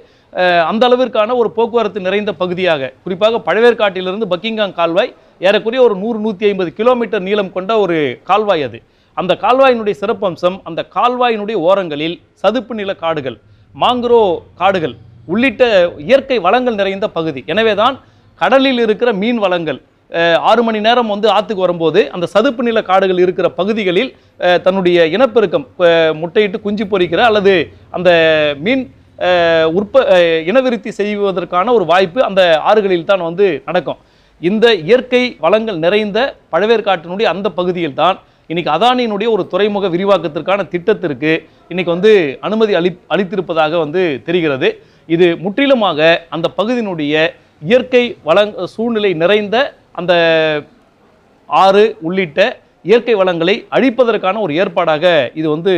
அந்த 0.69 0.83
அளவிற்கான 0.87 1.35
ஒரு 1.41 1.49
போக்குவரத்து 1.57 1.99
நிறைந்த 2.07 2.31
பகுதியாக. 2.41 2.91
குறிப்பாக 3.03 3.39
பழவேற்காட்டிலிருந்து 3.47 4.27
பக்கிங்காங் 4.33 4.75
கால்வாய் 4.79 5.11
ஏறக்குறைய 5.47 5.81
ஒரு 5.87 5.95
நூறு 6.03 6.17
நூற்றி 6.25 6.45
ஐம்பது 6.49 6.71
கிலோமீட்டர் 6.79 7.23
நீளம் 7.27 7.53
கொண்ட 7.55 7.71
ஒரு 7.83 7.97
கால்வாய் 8.29 8.65
அது. 8.67 8.79
அந்த 9.17 9.33
கால்வாயினுடைய 9.43 9.95
சிறப்பம்சம் 10.01 10.57
அந்த 10.69 10.81
கால்வாயினுடைய 10.97 11.57
ஓரங்களில் 11.67 12.17
சதுப்பு 12.41 12.75
நில 12.79 12.91
காடுகள் 13.03 13.37
மாங்குரோ 13.83 14.21
காடுகள் 14.61 14.95
உள்ளிட்ட 15.31 15.63
இயற்கை 16.09 16.37
வளங்கள் 16.45 16.79
நிறைந்த 16.81 17.07
பகுதி. 17.17 17.41
எனவேதான் 17.53 17.95
கடலில் 18.41 18.81
இருக்கிற 18.85 19.09
மீன் 19.21 19.41
வளங்கள் 19.45 19.79
ஆறு 20.51 20.61
மணி 20.67 20.79
நேரம் 20.85 21.11
வந்து 21.13 21.27
ஆற்றுக்கு 21.35 21.65
வரும்போது 21.65 21.99
அந்த 22.15 22.25
சதுப்பு 22.33 22.61
நில 22.67 22.79
காடுகள் 22.89 23.21
இருக்கிற 23.25 23.47
பகுதிகளில் 23.59 24.11
தன்னுடைய 24.65 25.05
இனப்பெருக்கம் 25.15 25.65
முட்டையிட்டு 26.21 26.59
குஞ்சு 26.65 26.85
பொரிக்கிற 26.93 27.21
அல்லது 27.29 27.53
அந்த 27.97 28.09
மீன் 28.65 28.83
உற்ப 29.79 30.03
இனவிருத்தி 30.49 30.91
செய்வதற்கான 30.99 31.73
ஒரு 31.77 31.85
வாய்ப்பு 31.91 32.19
அந்த 32.29 32.41
ஆறுகளில் 32.69 33.09
தான் 33.11 33.27
வந்து 33.29 33.47
நடக்கும். 33.67 33.99
இந்த 34.41 34.67
இயற்கை 34.89 35.23
வளங்கள் 35.45 35.77
நிறைந்த 35.85 36.19
பழவேற்காட்டினுடைய 36.53 37.27
அந்த 37.33 37.47
பகுதியில் 37.59 37.99
தான் 38.01 38.17
இன்றைக்கி 38.51 38.71
அதானியினுடைய 38.75 39.27
ஒரு 39.35 39.43
துறைமுக 39.51 39.89
விரிவாக்கத்திற்கான 39.95 40.61
திட்டத்திற்கு 40.71 41.33
இன்றைக்கி 41.71 41.91
வந்து 41.95 42.13
அனுமதி 42.47 42.73
அளி 42.79 42.91
அளித்திருப்பதாக 43.13 43.73
வந்து 43.83 44.01
தெரிகிறது. 44.27 44.69
இது 45.15 45.27
முற்றிலுமாக 45.43 45.99
அந்த 46.35 46.47
பகுதியினுடைய 46.57 47.13
இயற்கை 47.69 48.03
வளங் 48.27 48.53
சூழ்நிலை 48.73 49.11
நிறைந்த 49.21 49.57
அந்த 49.99 50.13
ஆறு 51.49 51.83
உள்ளிட்ட 52.07 52.39
இயற்கை 52.89 53.15
வளங்களை 53.21 53.55
அழிப்பதற்கான 53.75 54.39
ஒரு 54.45 54.53
ஏற்பாடாக 54.61 55.05
இது 55.39 55.47
வந்து 55.55 55.73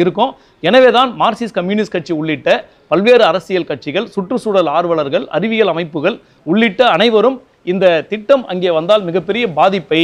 இருக்கும். 0.00 0.32
எனவே 0.68 0.90
தான் 0.96 1.10
மார்க்சிஸ்ட் 1.22 1.56
கம்யூனிஸ்ட் 1.58 1.94
கட்சி 1.94 2.12
உள்ளிட்ட 2.20 2.48
பல்வேறு 2.92 3.24
அரசியல் 3.30 3.68
கட்சிகள் 3.70 4.06
சுற்றுச்சூழல் 4.14 4.70
ஆர்வலர்கள் 4.78 5.24
அறிவியல் 5.36 5.72
அமைப்புகள் 5.72 6.16
உள்ளிட்ட 6.50 6.82
அனைவரும் 6.96 7.38
இந்த 7.72 7.86
திட்டம் 8.10 8.44
அங்கே 8.52 8.70
வந்தால் 8.78 9.06
மிகப்பெரிய 9.08 9.44
பாதிப்பை 9.58 10.02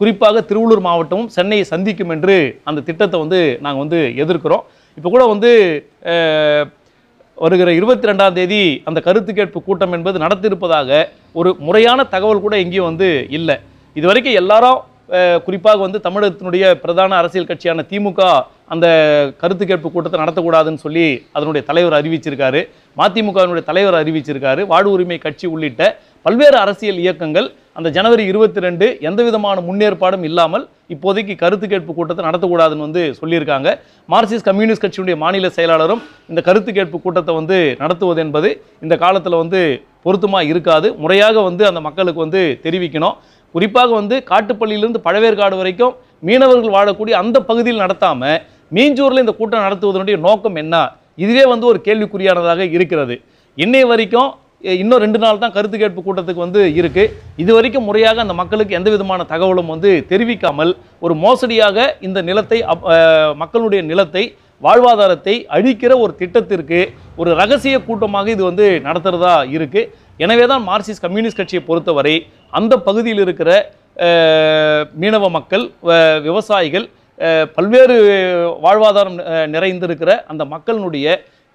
குறிப்பாக 0.00 0.42
திருவள்ளூர் 0.48 0.84
மாவட்டமும் 0.88 1.30
சென்னையை 1.36 1.64
சந்திக்கும் 1.72 2.12
என்று 2.14 2.36
அந்த 2.68 2.84
திட்டத்தை 2.88 3.16
வந்து 3.22 3.40
நாங்கள் 3.64 3.82
வந்து 3.84 4.00
எதிர்க்கிறோம். 4.22 4.64
இப்போ 4.98 5.08
கூட 5.14 5.24
வந்து 5.32 5.50
வருகிற 7.42 7.70
இருபத்தி 7.78 8.08
ரெண்டாம் 8.08 8.34
தேதி 8.38 8.62
அந்த 8.88 8.98
கருத்து 9.04 9.32
கேட்பு 9.36 9.58
கூட்டம் 9.66 9.94
என்பது 9.96 10.16
நடத்திருப்பதாக 10.24 10.98
ஒரு 11.40 11.50
முறையான 11.66 12.04
தகவல் 12.14 12.42
கூட 12.44 12.54
எங்கேயும் 12.64 12.88
வந்து 12.90 13.08
இல்லை. 13.38 13.56
இது 13.98 14.06
வரைக்கும் 14.10 14.38
எல்லாரும் 14.40 14.78
குறிப்பாக 15.46 15.80
வந்து 15.84 15.98
தமிழகத்தினுடைய 16.06 16.64
பிரதான 16.82 17.16
அரசியல் 17.20 17.48
கட்சியான 17.50 17.84
திமுக 17.92 18.20
அந்த 18.74 18.86
கருத்து 19.40 19.64
கேட்பு 19.70 19.88
கூட்டத்தை 19.94 20.18
நடத்தக்கூடாதுன்னு 20.22 20.82
சொல்லி 20.84 21.06
அதனுடைய 21.36 21.62
தலைவர் 21.70 21.96
அறிவிச்சிருக்காரு. 22.00 22.60
மதிமுகவினுடைய 23.00 23.64
தலைவர் 23.70 23.98
அறிவிச்சிருக்காரு. 24.02 24.62
வாழ் 24.72 24.90
உரிமை 24.94 25.18
கட்சி 25.24 25.46
உள்ளிட்ட 25.54 25.82
பல்வேறு 26.26 26.56
அரசியல் 26.62 26.98
இயக்கங்கள் 27.02 27.46
அந்த 27.78 27.88
ஜனவரி 27.96 28.24
இருபத்தி 28.30 28.60
ரெண்டு 28.64 28.86
எந்த 29.08 29.20
விதமான 29.26 29.56
முன்னேற்பாடும் 29.66 30.24
இல்லாமல் 30.28 30.64
இப்போதைக்கு 30.94 31.34
கருத்து 31.42 31.66
கேட்பு 31.72 31.92
கூட்டத்தை 31.98 32.22
நடத்தக்கூடாதுன்னு 32.26 32.86
வந்து 32.86 33.02
சொல்லியிருக்காங்க. 33.20 33.68
மார்க்சிஸ்ட் 34.12 34.46
கம்யூனிஸ்ட் 34.48 34.84
கட்சியுடைய 34.84 35.16
மாநில 35.22 35.50
செயலாளரும் 35.56 36.02
இந்த 36.30 36.40
கருத்து 36.48 36.70
கேட்பு 36.78 36.98
கூட்டத்தை 37.04 37.34
வந்து 37.38 37.58
நடத்துவது 37.82 38.20
என்பது 38.24 38.50
இந்த 38.84 38.96
காலத்தில் 39.04 39.38
வந்து 39.42 39.60
பொருத்தமாக 40.06 40.50
இருக்காது. 40.52 40.90
முறையாக 41.04 41.36
வந்து 41.48 41.64
அந்த 41.70 41.82
மக்களுக்கு 41.86 42.24
வந்து 42.26 42.42
தெரிவிக்கணும். 42.64 43.16
குறிப்பாக 43.54 43.90
வந்து 44.00 44.18
காட்டுப்பள்ளியிலிருந்து 44.32 45.04
பழவேற்காடு 45.06 45.56
வரைக்கும் 45.62 45.96
மீனவர்கள் 46.28 46.76
வாழக்கூடிய 46.76 47.14
அந்த 47.22 47.36
பகுதியில் 47.48 47.82
நடத்தாமல் 47.84 48.38
மீஞ்சூரில் 48.76 49.24
இந்த 49.24 49.34
கூட்டம் 49.40 49.66
நடத்துவதனுடைய 49.66 50.18
நோக்கம் 50.28 50.60
என்ன? 50.64 50.76
இதுவே 51.24 51.46
வந்து 51.52 51.66
ஒரு 51.72 51.78
கேள்விக்குறியானதாக 51.86 52.70
இருக்கிறது. 52.76 53.14
இன்னை 53.58 53.84
வரைக்கும் 53.92 54.30
இன்னும் 54.64 55.00
ரெண்டு 55.00 55.18
நாள் 55.18 55.38
தான் 55.38 55.52
கருத்து 55.52 55.76
கேட்பு 55.78 56.00
கூட்டத்துக்கு 56.00 56.42
வந்து 56.42 56.62
இருக்குது 56.76 57.12
இது 57.38 57.50
வரைக்கும் 57.54 57.84
முறையாக 57.84 58.20
அந்த 58.20 58.34
மக்களுக்கு 58.34 58.74
எந்த 58.74 58.88
விதமான 58.90 59.24
தகவலும் 59.24 59.66
வந்து 59.66 59.90
தெரிவிக்காமல் 60.08 60.72
ஒரு 61.02 61.14
மோசடியாக 61.22 61.76
இந்த 62.00 62.20
நிலத்தை 62.22 62.58
அப்- 62.72 62.86
மக்களுடைய 63.36 63.82
நிலத்தை 63.84 64.24
வாழ்வாதாரத்தை 64.62 65.34
அழிக்கிற 65.50 65.92
ஒரு 65.98 66.12
திட்டத்திற்கு 66.16 66.80
ஒரு 67.16 67.30
ரகசிய 67.34 67.76
கூட்டமாக 67.80 68.30
இது 68.30 68.44
வந்து 68.44 68.66
நடத்துகிறதா 68.80 69.34
இருக்கு. 69.50 69.82
எனவே 70.20 70.46
தான் 70.46 70.64
மார்க்சிஸ்ட் 70.66 71.04
கம்யூனிஸ்ட் 71.04 71.36
கட்சியை 71.36 71.62
பொறுத்தவரை 71.62 72.14
அந்த 72.52 72.74
பகுதியில் 72.80 73.18
இருக்கிற 73.18 73.50
மீனவ 74.96 75.28
மக்கள் 75.30 75.64
வ- 75.84 75.96
விவசாயிகள் 76.20 76.86
பல்வேறு 77.54 77.96
வாழ்வாதாரம் 78.62 79.16
நிறைந்திருக்கிற 79.48 80.10
அந்த 80.26 80.42
மக்களினுடைய 80.52 81.06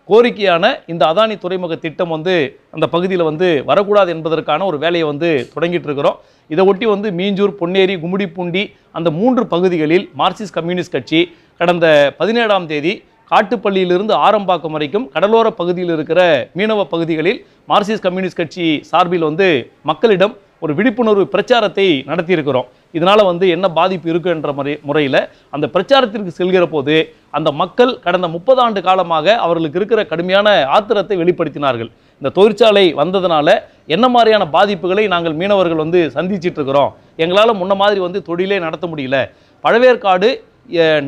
கோரிக்கையான 0.10 0.66
இந்த 0.92 1.04
அதானி 1.12 1.36
துறைமுக 1.44 1.76
திட்டம் 1.84 2.12
வந்து 2.16 2.34
அந்த 2.76 2.86
பகுதியில் 2.96 3.24
வந்து 3.30 3.48
வரக்கூடாது 3.70 4.10
என்பதற்கான 4.16 4.66
ஒரு 4.70 4.78
வேலையை 4.84 5.06
வந்து 5.12 5.30
தொடங்கிட்டு 5.54 5.88
இருக்கிறோம். 5.90 6.18
இதை 6.54 6.64
ஒட்டி 6.72 6.86
வந்து 6.92 7.08
மீஞ்சூர் 7.20 7.54
பொன்னேரி 7.62 7.96
கும்மிடிப்பூண்டி 8.04 8.64
அந்த 8.98 9.12
மூன்று 9.20 9.44
பகுதிகளில் 9.54 10.06
மார்க்சிஸ்ட் 10.22 10.56
கம்யூனிஸ்ட் 10.58 10.96
கட்சி 10.96 11.22
கடந்த 11.62 11.88
பதினேழாம் 12.20 12.70
தேதி 12.72 12.94
காட்டுப்பள்ளியிலிருந்து 13.32 14.14
ஆரம்பாக்கம் 14.26 14.76
வரைக்கும் 14.76 15.06
கடலோர 15.16 15.48
பகுதியில் 15.60 15.94
இருக்கிற 15.96 16.22
மீனவ 16.60 16.84
பகுதிகளில் 16.94 17.40
மார்க்சிஸ்ட் 17.72 18.06
கம்யூனிஸ்ட் 18.08 18.42
கட்சி 18.42 18.68
சார்பில் 18.92 19.28
வந்து 19.30 19.48
மக்களிடம் 19.92 20.36
ஒரு 20.64 20.74
விழிப்புணர்வு 20.78 21.24
பிரச்சாரத்தை 21.34 21.88
நடத்தியிருக்கிறோம். 22.10 22.68
இதனால் 22.96 23.24
வந்து 23.26 23.46
என்ன 23.50 23.68
பாதிப்பு 23.70 24.14
இருக்குன்ற 24.14 24.54
முறை 24.54 24.80
முறையில் 24.82 25.28
அந்த 25.50 25.68
பிரச்சாரத்திற்கு 25.68 26.32
செல்கிற 26.38 26.66
போது 26.66 26.96
அந்த 27.30 27.52
மக்கள் 27.52 28.00
கடந்த 28.00 28.28
முப்பது 28.28 28.62
ஆண்டு 28.62 28.82
காலமாக 28.82 29.36
அவர்களுக்கு 29.36 29.78
இருக்கிற 29.78 30.06
கடுமையான 30.06 30.66
ஆத்திரத்தை 30.66 31.18
வெளிப்படுத்தினார்கள். 31.18 31.90
இந்த 32.14 32.30
தொழிற்சாலை 32.34 32.96
வந்ததுனால 32.96 33.48
என்ன 33.88 34.08
மாதிரியான 34.08 34.48
பாதிப்புகளை 34.54 35.08
நாங்கள் 35.08 35.34
மீனவர்கள் 35.34 35.82
வந்து 35.84 36.12
சந்திச்சிட்டு 36.14 36.58
இருக்கிறோம் 36.58 36.96
எங்களால் 37.16 37.56
முன்ன 37.56 37.76
மாதிரி 37.76 38.00
வந்து 38.00 38.22
தொழிலே 38.22 38.60
நடத்த 38.60 38.88
முடியல. 38.88 39.18
பழவேற்காடு 39.64 40.30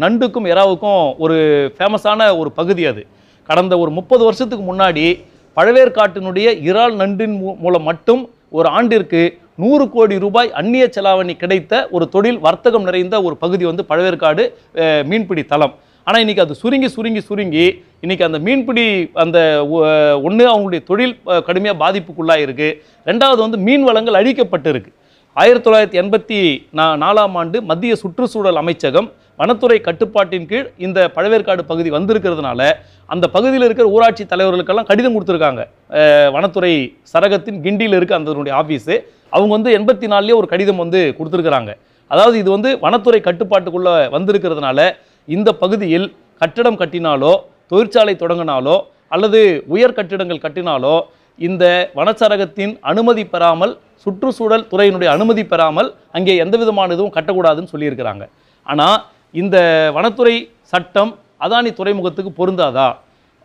நண்டுக்கும் 0.03 0.49
எறாவுக்கும் 0.53 1.15
ஒரு 1.17 1.37
ஃபேமஸான 1.77 2.37
ஒரு 2.37 2.51
பகுதி 2.51 2.85
அது. 2.85 3.07
கடந்த 3.43 3.77
ஒரு 3.77 3.91
முப்பது 3.91 4.23
வருஷத்துக்கு 4.23 4.75
முன்னாடி 4.75 5.07
பழவேற்காட்டினுடைய 5.55 6.47
இறால் 6.61 6.95
நண்டின் 6.95 7.35
மூ- 7.41 7.57
மூலம் 7.57 7.83
மட்டும் 7.83 8.29
ஒரு 8.51 8.67
ஆண்டிற்கு 8.77 9.21
நூறு 9.63 9.85
கோடி 9.95 10.15
ரூபாய் 10.23 10.49
அந்நிய 10.59 10.85
செலாவணி 10.95 11.33
கிடைத்த 11.43 11.73
ஒரு 11.95 12.05
தொழில் 12.15 12.39
வர்த்தகம் 12.45 12.87
நிறைந்த 12.87 13.15
ஒரு 13.27 13.35
பகுதி 13.43 13.63
வந்து 13.69 13.83
பழவேற்காடு 13.89 14.43
மீன்பிடி 15.09 15.43
தளம். 15.53 15.73
ஆனால் 16.07 16.21
இன்னைக்கு 16.23 16.43
அது 16.45 16.55
சுருங்கி 16.61 16.89
சுருங்கி 16.95 17.21
சுருங்கி 17.29 17.65
இன்னைக்கு 18.03 18.25
அந்த 18.27 18.39
மீன்பிடி 18.47 18.85
அந்த 19.23 19.37
ஒன்று 20.27 20.43
அவங்களுடைய 20.51 20.81
தொழில் 20.89 21.15
கடுமையாக 21.47 21.77
பாதிப்புக்குள்ளாக 21.83 22.45
இருக்குது 22.45 22.77
ரெண்டாவது 23.09 23.39
வந்து 23.45 23.59
மீன் 23.67 23.85
வளங்கள் 23.89 24.19
அழிக்கப்பட்டிருக்கு. 24.21 24.91
ஆயிரத்தி 25.41 25.65
தொள்ளாயிரத்தி 25.65 25.99
எண்பத்தி 26.01 26.37
நா 26.77 26.85
நாலாம் 27.03 27.35
ஆண்டு 27.41 27.57
மத்திய 27.71 27.95
சுற்றுச்சூழல் 28.03 28.61
அமைச்சகம் 28.63 29.09
வனத்துறை 29.39 29.77
கட்டுப்பாட்டின் 29.87 30.47
கீழ் 30.51 30.67
இந்த 30.85 30.99
பழவேற்காடு 31.15 31.63
பகுதி 31.71 31.89
வந்திருக்கிறதுனால 31.95 32.61
அந்த 33.13 33.25
பகுதியில் 33.35 33.65
இருக்கிற 33.67 33.87
ஊராட்சி 33.95 34.23
தலைவர்களுக்கெல்லாம் 34.31 34.87
கடிதம் 34.91 35.15
கொடுத்துருக்காங்க. 35.15 35.61
வனத்துறை 36.35 36.71
சரகத்தின் 37.13 37.59
கிண்டியில் 37.65 37.97
இருக்க 37.97 38.19
அதனுடைய 38.19 38.53
ஆஃபீஸு 38.61 38.95
அவங்க 39.35 39.51
வந்து 39.57 39.71
எண்பத்தி 39.79 40.07
நாலுலேயே 40.13 40.37
ஒரு 40.41 40.47
கடிதம் 40.53 40.81
வந்து 40.83 41.01
கொடுத்துருக்குறாங்க. 41.17 41.71
அதாவது 42.11 42.35
இது 42.41 42.49
வந்து 42.55 42.69
வனத்துறை 42.85 43.19
கட்டுப்பாட்டுக்குள்ளே 43.27 43.93
வந்திருக்கிறதுனால 44.15 44.79
இந்த 45.27 45.49
பகுதியில் 45.63 46.07
கட்டடம் 46.41 46.79
கட்டினாலோ 46.81 47.33
தொழிற்சாலை 47.71 48.13
தொடங்கினாலோ 48.23 48.75
அல்லது 49.15 49.39
உயர் 49.73 49.97
கட்டிடங்கள் 49.97 50.43
கட்டினாலோ 50.45 50.95
இந்த 51.47 51.65
வனச்சரகத்தின் 51.97 52.73
அனுமதி 52.91 53.23
பெறாமல் 53.33 53.73
சுற்றுச்சூழல் 54.03 54.65
துறையினுடைய 54.71 55.09
அனுமதி 55.15 55.43
பெறாமல் 55.51 55.89
அங்கே 56.17 56.33
எந்த 56.43 56.55
விதமான 56.61 56.93
இதுவும் 56.95 57.13
கட்டக்கூடாதுன்னு 57.17 57.71
சொல்லியிருக்கிறாங்க. 57.73 58.23
ஆனால் 58.67 58.97
இந்த 59.33 59.57
வனத்துறை 59.95 60.35
சட்டம் 60.71 61.11
அதானி 61.45 61.71
துறைமுகத்துக்கு 61.79 62.31
பொருந்தாதா? 62.39 62.87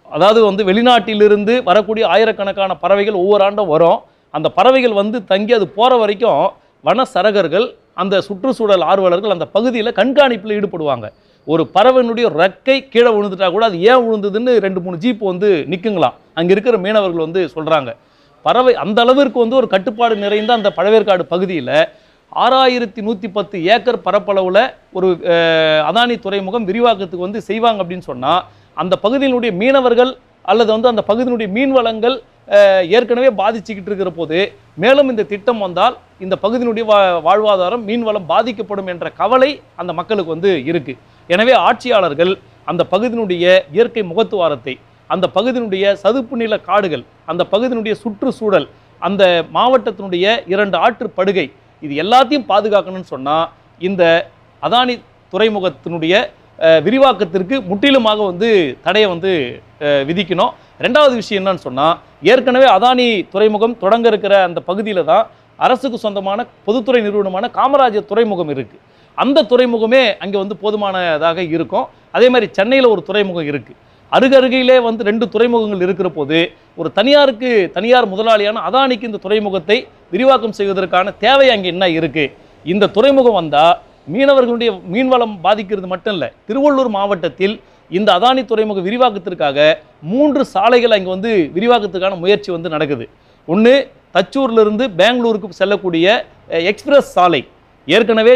அதாவது 0.09 0.41
வந்து 0.49 0.63
வெளிநாட்டிலிருந்து 0.69 1.55
வரக்கூடிய 1.69 2.05
ஆயிரக்கணக்கான 2.15 2.73
பறவைகள் 2.83 3.21
ஒவ்வொரு 3.23 3.43
ஆண்டும் 3.47 3.71
வரும். 3.75 3.99
அந்த 4.35 4.49
பறவைகள் 4.59 4.99
வந்து 5.01 5.19
தங்கி 5.33 5.53
அது 5.59 5.67
போகிற 5.79 5.99
வரைக்கும் 6.03 6.43
வன 6.85 7.05
சரகர்கள் 7.15 7.67
அந்த 8.03 8.15
சுற்றுச்சூழல் 8.27 8.85
ஆர்வலர்கள் 8.91 9.35
அந்த 9.35 9.47
பகுதியில் 9.57 9.97
கண்காணிப்பில் 9.99 10.55
ஈடுபடுவாங்க. 10.59 11.07
ஒரு 11.47 11.63
பறவையினுடைய 11.77 12.27
ரெக்கை 12.43 12.77
கீழே 12.93 13.11
விழுந்துட்டா 13.17 13.49
கூட 13.55 13.65
அது 13.71 13.79
ஏன் 13.91 14.03
விழுந்ததுன்னு 14.05 14.53
ரெண்டு 14.67 14.81
மூணு 14.85 14.97
ஜீப் 15.05 15.23
வந்து 15.31 15.49
நிற்குங்களாம் 15.73 16.17
அங்கே 16.39 16.53
இருக்கிற 16.57 16.77
மீனவர்கள் 16.85 17.27
வந்து 17.27 17.41
சொல்கிறாங்க 17.55 17.93
பறவை 18.45 18.73
அந்த 18.85 18.99
அளவிற்கு 19.05 19.39
வந்து 19.45 19.59
ஒரு 19.61 19.69
கட்டுப்பாடு 19.75 20.15
நிறைந்த 20.25 20.53
அந்த 20.59 20.69
பழவேற்காடு 20.79 21.25
பகுதியில் 21.33 21.75
ஆறாயிரத்தி 22.33 23.01
நூற்றி 23.03 23.29
பத்து 23.29 23.57
ஏக்கர் 23.67 24.05
பரப்பளவில் 24.05 24.65
ஒரு 24.93 25.09
அதானி 25.89 26.15
துறைமுகம் 26.17 26.69
விரிவாக்கத்துக்கு 26.69 27.27
வந்து 27.27 27.41
செய்வாங்க 27.41 27.83
அப்படின்னு 27.83 28.07
சொன்னால் 28.07 28.43
அந்த 28.77 28.95
பகுதியினுடைய 28.97 29.53
மீனவர்கள் 29.53 30.13
அல்லது 30.45 30.71
வந்து 30.73 30.93
அந்த 30.93 31.03
பகுதியினுடைய 31.03 31.49
மீன் 31.53 31.75
வளங்கள் 31.77 32.17
ஏற்கனவே 32.91 33.31
பாதிச்சுக்கிட்டு 33.41 33.91
இருக்கிற 33.91 34.11
போது 34.11 34.39
மேலும் 34.79 35.11
இந்த 35.13 35.25
திட்டம் 35.25 35.61
வந்தால் 35.61 35.97
இந்த 36.21 36.35
பகுதியினுடைய 36.43 36.85
வா 36.85 36.99
வாழ்வாதாரம் 37.27 37.85
மீன்வளம் 37.85 38.27
பாதிக்கப்படும் 38.27 38.89
என்ற 38.89 39.07
கவலை 39.21 39.51
அந்த 39.77 39.93
மக்களுக்கு 39.93 40.35
வந்து 40.35 40.53
இருக்குது 40.71 40.99
எனவே 41.29 41.55
ஆட்சியாளர்கள் 41.63 42.33
அந்த 42.69 42.83
பகுதியினுடைய 42.93 43.47
இயற்கை 43.73 44.03
முகத்துவாரத்தை 44.03 44.75
அந்த 45.11 45.27
பகுதியினுடைய 45.37 45.87
சதுப்பு 46.03 46.37
நில 46.37 46.57
காடுகள் 46.61 47.05
அந்த 47.25 47.43
பகுதியினுடைய 47.53 47.95
சுற்றுச்சூழல் 48.03 48.69
அந்த 49.03 49.23
மாவட்டத்தினுடைய 49.55 50.27
இரண்டு 50.47 50.77
ஆற்று 50.79 51.09
படுகை 51.11 51.47
இது 51.87 51.95
எல்லாத்தையும் 52.03 52.47
பாதுகாக்கணும்னு 52.53 53.13
சொன்னால் 53.15 53.47
இந்த 53.89 54.03
அதானி 54.63 54.95
துறைமுகத்தினுடைய 55.33 56.15
விரிவாக்கத்திற்கு 56.87 57.57
முற்றிலுமாக 57.69 58.21
வந்து 58.31 58.49
தடையை 58.87 59.07
வந்து 59.13 59.31
விதிக்கணும். 60.09 60.53
ரெண்டாவது 60.87 61.15
விஷயம் 61.21 61.41
என்னன்னு 61.41 61.65
சொன்னால் 61.69 61.95
ஏற்கனவே 62.33 62.67
அதானி 62.77 63.07
துறைமுகம் 63.33 63.75
தொடங்க 63.85 64.07
இருக்கிற 64.13 64.35
அந்த 64.49 64.61
பகுதியில் 64.69 65.09
தான் 65.13 65.25
அரசுக்கு 65.65 65.99
சொந்தமான 66.05 66.47
பொதுத்துறை 66.67 67.01
நிறுவனமான 67.07 67.49
காமராஜர் 67.59 68.11
துறைமுகம் 68.11 68.53
இருக்குது 68.55 68.83
அந்த 69.23 69.45
துறைமுகமே 69.51 70.03
அங்கே 70.25 70.39
வந்து 70.43 70.57
போதுமானதாக 70.63 71.39
இருக்கும். 71.57 71.87
அதே 72.17 72.29
மாதிரி 72.35 72.47
சென்னையில் 72.59 72.93
ஒரு 72.95 73.03
துறைமுகம் 73.09 73.49
இருக்குது 73.53 73.79
அருகருகிலே 74.17 74.77
வந்து 74.87 75.03
ரெண்டு 75.09 75.25
துறைமுகங்கள் 75.35 75.85
இருக்கிற 75.87 76.09
போது 76.17 76.39
ஒரு 76.81 76.89
தனியாருக்கு 76.99 77.51
தனியார் 77.77 78.07
முதலாளியான 78.13 78.63
அதானிக்கு 78.69 79.09
இந்த 79.11 79.21
துறைமுகத்தை 79.25 79.77
விரிவாக்கம் 80.15 80.57
செய்வதற்கான 80.59 81.13
தேவை 81.25 81.47
அங்கே 81.55 81.69
என்ன 81.75 81.85
இருக்கு? 81.99 82.25
இந்த 82.65 82.91
துறைமுகம் 82.97 83.39
வந்தால் 83.41 83.77
மீனவர்களுடைய 84.13 84.71
மீன்வளம் 84.93 85.35
பாதிக்கிறது 85.47 85.89
மட்டும் 85.93 86.15
இல்லை 86.17 86.29
திருவள்ளூர் 86.49 86.91
மாவட்டத்தில் 86.99 87.55
இந்த 87.91 88.09
அதானி 88.19 88.43
துறைமுக 88.51 88.81
விரிவாக்கத்திற்காக 88.89 89.59
மூன்று 90.13 90.43
சாலைகள் 90.53 90.95
அங்கே 90.97 91.11
வந்து 91.15 91.33
விரிவாக்கத்துக்கான 91.57 92.19
முயற்சி 92.25 92.51
வந்து 92.57 92.69
நடக்குது. 92.75 93.05
ஒன்று 93.49 93.75
தச்சூர்லேருந்து 94.17 94.85
பெங்களூருக்கு 95.01 95.61
செல்லக்கூடிய 95.61 96.07
எக்ஸ்பிரஸ் 96.71 97.13
சாலை. 97.17 97.43
ஏற்கனவே 97.89 98.35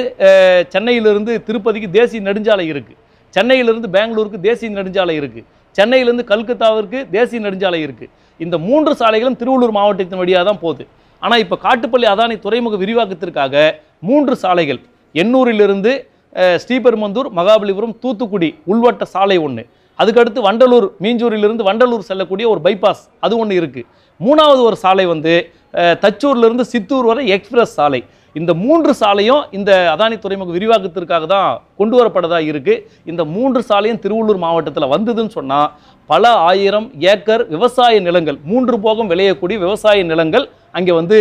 சென்னையிலிருந்து 0.74 1.32
திருப்பதிக்கு 1.48 1.90
தேசிய 1.98 2.22
நெடுஞ்சாலை 2.28 2.66
இருக்குது 2.72 2.98
சென்னையிலிருந்து 3.34 3.88
பெங்களூருக்கு 3.96 4.38
தேசிய 4.48 4.70
நெடுஞ்சாலை 4.78 5.14
இருக்குது 5.20 5.46
சென்னையிலேருந்து 5.76 6.24
கல்கத்தாவிற்கு 6.32 6.98
தேசிய 7.14 7.40
நெடுஞ்சாலை 7.46 7.80
இருக்குது 7.86 8.12
இந்த 8.44 8.56
மூன்று 8.66 8.92
சாலைகளும் 9.00 9.38
திருவள்ளூர் 9.40 9.76
மாவட்டத்தின் 9.78 10.20
வழியாக 10.22 10.44
தான் 10.48 10.62
போகுது. 10.64 10.84
ஆனால் 11.22 11.42
இப்போ 11.44 11.56
காட்டுப்பள்ளி 11.66 12.06
அதானி 12.12 12.36
துறைமுக 12.44 12.76
விரிவாக்கத்திற்காக 12.82 13.54
மூன்று 14.08 14.34
சாலைகள். 14.42 14.80
எண்ணூரிலிருந்து 15.14 15.92
ஸ்ரீபெருமந்தூர் 16.62 17.28
மகாபலிபுரம் 17.38 17.94
தூத்துக்குடி 18.02 18.48
உள்வட்ட 18.70 19.04
சாலை 19.14 19.36
ஒன்று 19.46 19.62
அதுக்கடுத்து 19.98 20.40
வண்டலூர் 20.46 20.86
மீஞ்சூரிலிருந்து 21.04 21.64
வண்டலூர் 21.68 22.08
செல்லக்கூடிய 22.08 22.46
ஒரு 22.54 22.60
பைபாஸ் 22.66 23.04
அது 23.24 23.34
ஒன்று 23.42 23.54
இருக்குது 23.60 23.86
மூணாவது 24.20 24.60
ஒரு 24.68 24.76
சாலை 24.82 25.04
வந்து 25.12 25.34
தச்சூர்லேருந்து 26.02 26.64
சித்தூர் 26.72 27.06
வரை 27.10 27.22
எக்ஸ்பிரஸ் 27.36 27.74
சாலை. 27.78 28.00
இந்த 28.38 28.52
மூன்று 28.62 28.92
சாலையும் 29.00 29.42
இந்த 29.58 29.70
அதானி 29.92 30.16
துறைமுக 30.22 30.50
விரிவாக்கத்திற்காக 30.56 31.26
தான் 31.34 31.50
கொண்டு 31.80 31.94
வரப்படதா 31.98 32.38
இருக்குது 32.50 32.82
இந்த 33.10 33.22
மூன்று 33.34 33.60
சாலையும் 33.68 34.00
திருவள்ளூர் 34.04 34.40
மாவட்டத்தில் 34.44 34.92
வந்ததுன்னு 34.94 35.36
சொன்னால் 35.36 35.70
பல 36.10 36.32
ஆயிரம் 36.48 36.88
ஏக்கர் 37.12 37.44
விவசாய 37.54 38.00
நிலங்கள் 38.08 38.38
மூன்று 38.50 38.76
போகம் 38.84 39.08
விளையக்கூடிய 39.12 39.58
விவசாய 39.64 40.02
நிலங்கள் 40.10 40.44
அங்கே 40.78 40.92
வந்து 41.00 41.20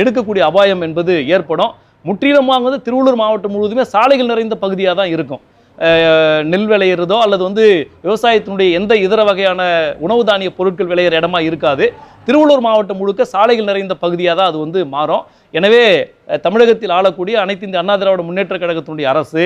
எடுக்கக்கூடிய 0.00 0.44
அபாயம் 0.50 0.84
என்பது 0.86 1.14
ஏற்படும். 1.36 1.74
முற்றிலுமாக 2.08 2.64
வந்து 2.68 2.80
திருவள்ளூர் 2.86 3.20
மாவட்டம் 3.24 3.54
முழுவதுமே 3.54 3.86
சாலைகள் 3.94 4.32
நிறைந்த 4.32 4.56
பகுதியாக 4.64 4.96
தான் 5.00 5.12
இருக்கும். 5.16 5.42
நெல் 6.50 6.68
விளையிறதோ 6.72 7.16
அல்லது 7.24 7.42
வந்து 7.48 7.64
விவசாயத்தினுடைய 8.04 8.68
எந்த 8.78 8.92
இதர 9.06 9.20
வகையான 9.28 9.62
உணவு 10.04 10.22
தானிய 10.28 10.50
பொருட்கள் 10.58 10.90
விளையிற 10.92 11.14
இடமா 11.20 11.40
இருக்காது. 11.48 11.86
திருவள்ளூர் 12.26 12.66
மாவட்டம் 12.66 13.00
முழுக்க 13.00 13.24
சாலைகள் 13.32 13.70
நிறைந்த 13.70 13.94
பகுதியாக 14.04 14.36
தான் 14.38 14.50
அது 14.50 14.58
வந்து 14.64 14.78
மாறும். 14.94 15.24
எனவே 15.58 15.82
தமிழகத்தில் 16.44 16.94
ஆளக்கூடிய 16.96 17.34
அனைத்து 17.42 17.66
இந்த 17.68 17.78
அண்ணா 17.80 17.94
திராவிட 18.00 18.22
முன்னேற்ற 18.28 18.54
கழகத்தினுடைய 18.62 19.06
அரசு 19.12 19.42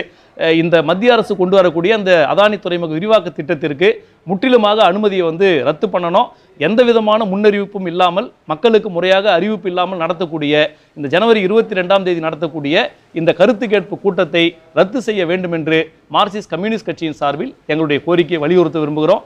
இந்த 0.63 0.77
மத்திய 0.89 1.15
அரசு 1.17 1.33
கொண்டு 1.41 1.55
வரக்கூடிய 1.59 1.93
அந்த 1.99 2.13
அதானி 2.33 2.57
துறைமுக 2.65 2.93
விரிவாக்க 2.99 3.29
திட்டத்திற்கு 3.39 3.89
முற்றிலுமாக 4.31 4.79
அனுமதியை 4.91 5.25
வந்து 5.31 5.49
ரத்து 5.69 5.87
பண்ணணும். 5.95 6.31
எந்த 6.69 6.81
விதமான 6.89 7.27
முன்னறிவிப்பும் 7.33 7.89
இல்லாமல் 7.93 8.29
மக்களுக்கு 8.53 8.89
முறையாக 8.97 9.27
அறிவிப்பு 9.37 9.69
இல்லாமல் 9.73 10.03
நடத்தக்கூடிய 10.05 10.55
இந்த 10.97 11.11
ஜனவரி 11.15 11.43
இருபத்தி 11.49 11.79
ரெண்டாம் 11.81 12.07
தேதி 12.09 12.23
நடத்தக்கூடிய 12.27 12.87
இந்த 13.21 13.33
கருத்து 13.41 13.69
கேட்பு 13.75 13.99
கூட்டத்தை 14.07 14.45
ரத்து 14.81 15.01
செய்ய 15.09 15.25
வேண்டும் 15.33 15.57
என்று 15.61 15.81
மார்க்சிஸ்ட் 16.17 16.53
கம்யூனிஸ்ட் 16.55 16.91
கட்சியின் 16.91 17.21
சார்பில் 17.23 17.55
எங்களுடைய 17.73 18.01
கோரிக்கையை 18.09 18.43
வலியுறுத்த 18.47 18.81
விரும்புகிறோம். 18.85 19.25